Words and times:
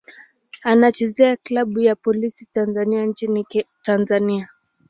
Anachezea 0.63 1.37
klabu 1.37 1.79
ya 1.81 1.95
Polisi 1.95 2.47
Tanzania 2.51 3.05
nchini 3.05 3.45
Tanzania. 3.81 4.49